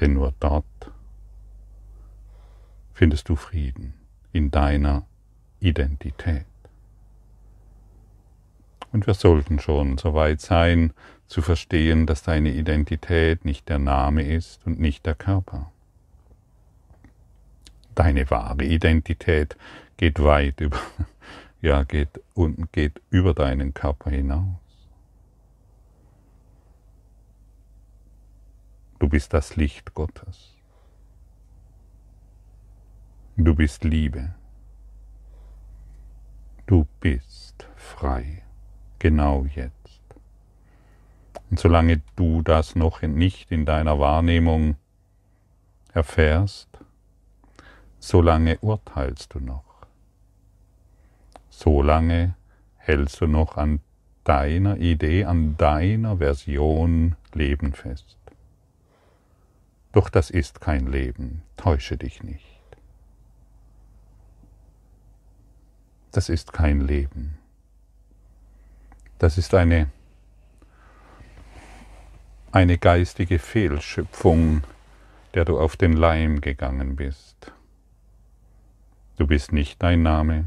Denn 0.00 0.14
nur 0.14 0.34
dort 0.40 0.64
findest 2.92 3.28
du 3.28 3.36
Frieden 3.36 3.94
in 4.32 4.50
deiner 4.50 5.06
Identität. 5.60 6.44
Und 8.96 9.06
wir 9.06 9.12
sollten 9.12 9.58
schon 9.58 9.98
so 9.98 10.14
weit 10.14 10.40
sein, 10.40 10.94
zu 11.26 11.42
verstehen, 11.42 12.06
dass 12.06 12.22
deine 12.22 12.48
Identität 12.48 13.44
nicht 13.44 13.68
der 13.68 13.78
Name 13.78 14.22
ist 14.22 14.66
und 14.66 14.80
nicht 14.80 15.04
der 15.04 15.14
Körper. 15.14 15.70
Deine 17.94 18.30
wahre 18.30 18.64
Identität 18.64 19.58
geht 19.98 20.24
weit 20.24 20.62
über, 20.62 20.78
ja, 21.60 21.82
geht, 21.82 22.22
und 22.32 22.72
geht 22.72 23.02
über 23.10 23.34
deinen 23.34 23.74
Körper 23.74 24.08
hinaus. 24.08 24.88
Du 28.98 29.10
bist 29.10 29.34
das 29.34 29.56
Licht 29.56 29.92
Gottes. 29.92 30.56
Du 33.36 33.54
bist 33.54 33.84
Liebe. 33.84 34.34
Du 36.64 36.86
bist 37.00 37.68
frei, 37.76 38.42
genau 38.98 39.46
jetzt. 39.54 40.02
Und 41.50 41.60
solange 41.60 42.02
du 42.16 42.42
das 42.42 42.74
noch 42.74 43.02
nicht 43.02 43.52
in 43.52 43.64
deiner 43.64 43.98
Wahrnehmung 43.98 44.76
erfährst, 45.92 46.68
solange 47.98 48.58
urteilst 48.58 49.34
du 49.34 49.40
noch. 49.40 49.64
Solange 51.50 52.34
hältst 52.76 53.20
du 53.20 53.26
noch 53.26 53.56
an 53.56 53.80
deiner 54.24 54.76
Idee, 54.78 55.24
an 55.24 55.56
deiner 55.56 56.18
Version 56.18 57.16
Leben 57.32 57.72
fest. 57.72 58.16
Doch 59.92 60.10
das 60.10 60.30
ist 60.30 60.60
kein 60.60 60.86
Leben, 60.86 61.42
täusche 61.56 61.96
dich 61.96 62.22
nicht. 62.22 62.44
Das 66.12 66.28
ist 66.28 66.52
kein 66.52 66.80
Leben. 66.80 67.38
Das 69.18 69.38
ist 69.38 69.54
eine, 69.54 69.90
eine 72.52 72.78
geistige 72.78 73.38
Fehlschöpfung, 73.38 74.64
der 75.34 75.44
du 75.44 75.58
auf 75.58 75.76
den 75.76 75.94
Leim 75.94 76.40
gegangen 76.40 76.96
bist. 76.96 77.52
Du 79.16 79.26
bist 79.26 79.52
nicht 79.52 79.82
dein 79.82 80.02
Name, 80.02 80.46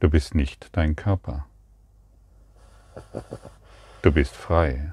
Du 0.00 0.08
bist 0.08 0.36
nicht 0.36 0.68
dein 0.76 0.94
Körper. 0.94 1.46
Du 4.02 4.12
bist 4.12 4.32
frei. 4.32 4.92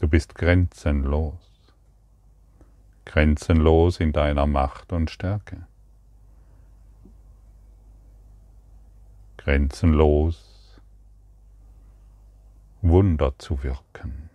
Du 0.00 0.08
bist 0.08 0.34
grenzenlos. 0.34 1.36
Grenzenlos 3.04 4.00
in 4.00 4.12
deiner 4.12 4.46
Macht 4.46 4.92
und 4.92 5.10
Stärke. 5.10 5.66
Grenzenlos 9.42 10.78
Wunder 12.82 13.32
zu 13.38 13.62
wirken. 13.62 14.28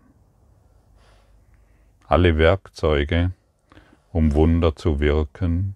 Alle 2.07 2.39
Werkzeuge, 2.39 3.31
um 4.11 4.33
Wunder 4.33 4.75
zu 4.75 4.99
wirken, 4.99 5.75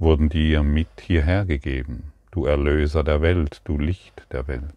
wurden 0.00 0.28
dir 0.30 0.64
mit 0.64 1.00
hierher 1.00 1.44
gegeben, 1.44 2.12
du 2.32 2.44
Erlöser 2.44 3.04
der 3.04 3.22
Welt, 3.22 3.60
du 3.62 3.78
Licht 3.78 4.26
der 4.32 4.48
Welt. 4.48 4.74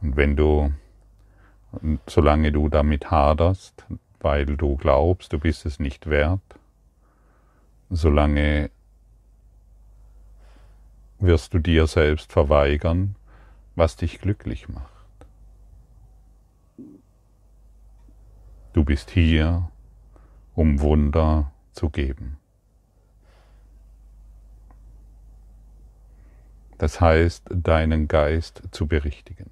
Und 0.00 0.16
wenn 0.16 0.34
du, 0.34 0.72
solange 2.08 2.50
du 2.50 2.68
damit 2.68 3.12
haderst, 3.12 3.86
weil 4.18 4.44
du 4.44 4.76
glaubst, 4.76 5.32
du 5.32 5.38
bist 5.38 5.66
es 5.66 5.78
nicht 5.78 6.10
wert, 6.10 6.58
solange 7.90 8.70
wirst 11.22 11.54
du 11.54 11.60
dir 11.60 11.86
selbst 11.86 12.32
verweigern, 12.32 13.14
was 13.76 13.96
dich 13.96 14.20
glücklich 14.20 14.68
macht. 14.68 14.90
Du 18.72 18.84
bist 18.84 19.10
hier, 19.10 19.70
um 20.54 20.80
Wunder 20.80 21.52
zu 21.72 21.90
geben. 21.90 22.38
Das 26.78 27.00
heißt, 27.00 27.44
deinen 27.50 28.08
Geist 28.08 28.62
zu 28.72 28.88
berichtigen. 28.88 29.50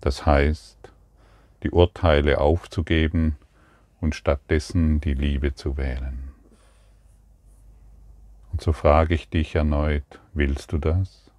Das 0.00 0.26
heißt, 0.26 0.92
die 1.62 1.70
Urteile 1.70 2.40
aufzugeben 2.40 3.36
und 4.00 4.16
stattdessen 4.16 5.00
die 5.00 5.14
Liebe 5.14 5.54
zu 5.54 5.76
wählen. 5.76 6.27
Und 8.58 8.64
so 8.64 8.72
frage 8.72 9.14
ich 9.14 9.28
dich 9.28 9.54
erneut, 9.54 10.20
willst 10.34 10.72
du 10.72 10.78
das? 10.78 11.30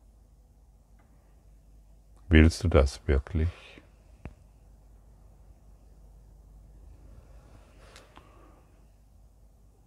Willst 2.30 2.64
du 2.64 2.70
das 2.70 3.06
wirklich? 3.08 3.50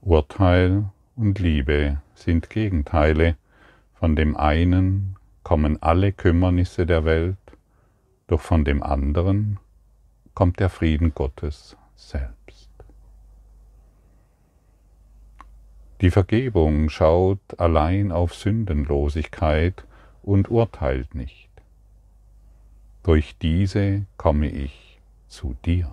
Urteil 0.03 0.91
und 1.17 1.39
Liebe 1.39 2.03
sind 2.15 2.51
Gegenteile, 2.51 3.39
von 3.95 4.15
dem 4.15 4.37
einen 4.37 5.17
kommen 5.43 5.83
alle 5.83 6.13
Kümmernisse 6.13 6.85
der 6.85 7.07
Welt, 7.07 7.39
doch 8.27 8.43
von 8.43 8.67
dem 8.67 8.83
anderen 8.83 9.59
kommt 10.35 10.61
der 10.61 10.69
Frieden 10.69 11.15
Gottes 11.15 11.79
selbst. 11.97 12.72
Die 16.03 16.11
Vergebung 16.11 16.89
schaut 16.91 17.39
allein 17.59 18.11
auf 18.11 18.35
Sündenlosigkeit 18.35 19.85
und 20.25 20.51
urteilt 20.51 21.15
nicht. 21.15 21.49
Durch 23.05 23.39
diese 23.39 24.05
komme 24.17 24.49
ich 24.49 25.01
zu 25.29 25.55
dir. 25.65 25.93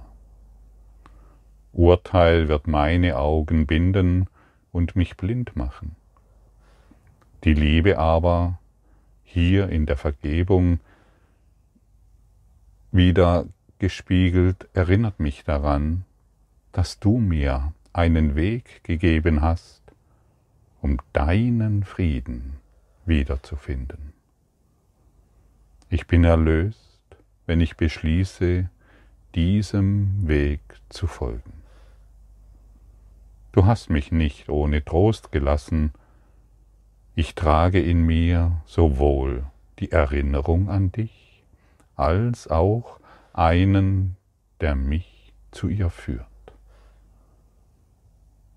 Urteil 1.74 2.48
wird 2.48 2.66
meine 2.66 3.18
Augen 3.18 3.68
binden 3.68 4.28
und 4.72 4.96
mich 4.96 5.16
blind 5.16 5.56
machen. 5.56 5.96
Die 7.44 7.54
Liebe 7.54 8.00
aber 8.00 8.58
hier 9.24 9.70
in 9.70 9.86
der 9.86 9.98
Vergebung 9.98 10.80
wieder 12.92 13.46
gespiegelt 13.78 14.68
erinnert 14.74 15.20
mich 15.20 15.44
daran, 15.44 16.04
dass 16.72 17.00
du 17.00 17.20
mir 17.20 17.74
einen 17.94 18.36
Weg 18.36 18.84
gegeben 18.84 19.42
hast, 19.42 19.79
um 20.82 20.98
deinen 21.14 21.84
Frieden 21.84 22.58
wiederzufinden. 23.06 24.14
Ich 25.90 26.08
bin 26.08 26.24
erlöst, 26.24 27.00
wenn 27.46 27.62
ich 27.62 27.78
beschließe, 27.78 28.70
diesem 29.36 30.28
Weg 30.28 30.62
zu 30.90 31.08
folgen. 31.08 31.54
Du 33.52 33.66
hast 33.66 33.90
mich 33.90 34.12
nicht 34.12 34.50
ohne 34.50 34.86
Trost 34.86 35.32
gelassen, 35.32 35.92
ich 37.16 37.36
trage 37.36 37.82
in 37.82 38.06
mir 38.06 38.62
sowohl 38.66 39.46
die 39.80 39.92
Erinnerung 39.92 40.70
an 40.70 40.92
dich 40.92 41.44
als 41.96 42.48
auch 42.48 43.00
einen, 43.34 44.16
der 44.62 44.76
mich 44.76 45.34
zu 45.52 45.68
ihr 45.68 45.90
führt. 45.90 46.26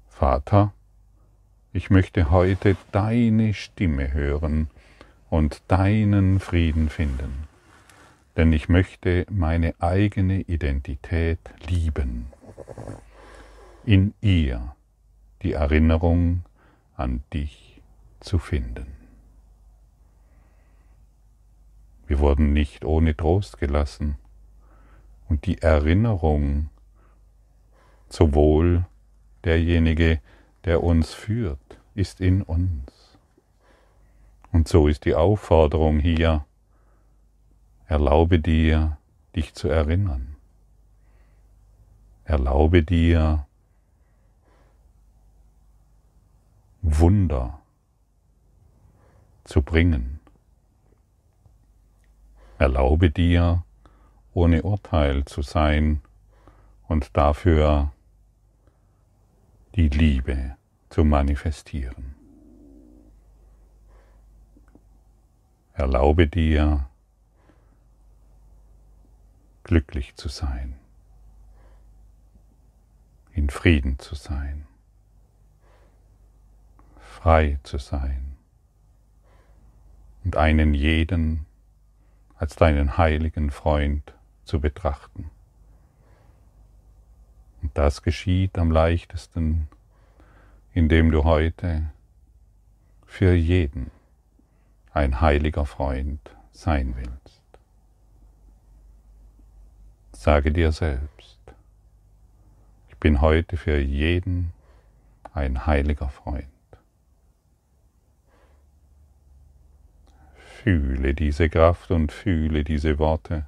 Vater, 0.09 0.73
ich 1.73 1.91
möchte 1.91 2.31
heute 2.31 2.77
deine 2.93 3.55
Stimme 3.55 4.13
hören 4.13 4.69
und 5.31 5.63
deinen 5.69 6.39
Frieden 6.39 6.91
finden. 6.91 7.49
Denn 8.37 8.53
ich 8.53 8.69
möchte 8.69 9.27
meine 9.31 9.75
eigene 9.81 10.41
Identität 10.41 11.39
lieben. 11.67 12.27
In 13.85 14.15
ihr 14.21 14.75
die 15.43 15.53
Erinnerung 15.53 16.45
an 16.95 17.23
dich 17.33 17.81
zu 18.21 18.39
finden. 18.39 18.87
Wir 22.07 22.19
wurden 22.19 22.53
nicht 22.53 22.85
ohne 22.85 23.17
Trost 23.17 23.59
gelassen 23.59 24.17
und 25.29 25.47
die 25.47 25.63
Erinnerung 25.63 26.69
sowohl 28.09 28.85
derjenige, 29.45 30.21
der 30.65 30.83
uns 30.83 31.13
führt, 31.13 31.79
ist 31.95 32.21
in 32.21 32.43
uns. 32.43 33.19
Und 34.53 34.69
so 34.69 34.87
ist 34.89 35.05
die 35.05 35.15
Aufforderung 35.15 35.99
hier, 35.99 36.45
erlaube 37.87 38.39
dir, 38.39 38.99
dich 39.35 39.55
zu 39.55 39.69
erinnern. 39.69 40.37
Erlaube 42.25 42.83
dir, 42.83 43.47
Wunder 46.83 47.59
zu 49.45 49.63
bringen. 49.63 50.21
Erlaube 52.59 53.11
dir, 53.11 53.65
ohne 54.35 54.63
Urteil 54.63 55.25
zu 55.25 55.43
sein 55.43 56.01
und 56.89 57.17
dafür 57.17 57.93
die 59.75 59.89
Liebe 59.89 60.57
zu 60.91 61.03
manifestieren. 61.05 62.15
Erlaube 65.73 66.27
dir, 66.27 66.89
glücklich 69.65 70.15
zu 70.17 70.29
sein, 70.29 70.77
in 73.33 73.49
Frieden 73.49 73.99
zu 73.99 74.15
sein, 74.15 74.67
frei 77.01 77.59
zu 77.63 77.79
sein 77.79 78.37
und 80.25 80.37
einen 80.37 80.75
jeden 80.75 81.47
als 82.37 82.57
deinen 82.57 82.99
heiligen 82.99 83.51
Freund 83.51 84.13
zu 84.45 84.61
betrachten. 84.61 85.31
Und 87.63 87.71
das 87.79 88.03
geschieht 88.03 88.59
am 88.59 88.71
leichtesten, 88.71 89.69
indem 90.73 91.11
du 91.13 91.25
heute 91.25 91.91
für 93.07 93.35
jeden 93.35 93.91
ein 94.93 95.21
heiliger 95.21 95.65
Freund 95.65 96.21
sein 96.51 96.95
willst. 96.97 97.43
Sage 100.13 100.53
dir 100.53 100.73
selbst, 100.73 101.39
ich 102.89 102.97
bin 102.97 103.21
heute 103.21 103.57
für 103.57 103.79
jeden 103.79 104.53
ein 105.33 105.67
heiliger 105.67 106.09
Freund. 106.09 106.47
Fühle 110.63 111.15
diese 111.15 111.49
Kraft 111.49 111.91
und 111.91 112.13
fühle 112.13 112.65
diese 112.65 112.99
Worte. 112.99 113.47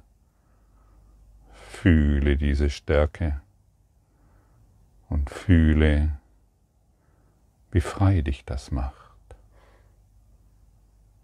Fühle 1.53 2.35
diese 2.35 2.69
Stärke 2.69 3.41
und 5.09 5.29
fühle, 5.29 6.17
wie 7.71 7.81
frei 7.81 8.21
dich 8.21 8.45
das 8.45 8.71
macht. 8.71 8.95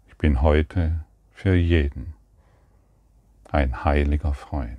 Ich 0.08 0.16
bin 0.16 0.42
heute 0.42 1.04
für 1.30 1.54
jeden 1.54 2.14
ein 3.50 3.84
heiliger 3.84 4.34
Freund. 4.34 4.78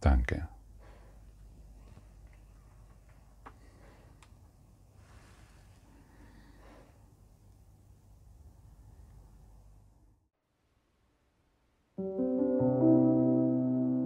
Danke. 0.00 0.48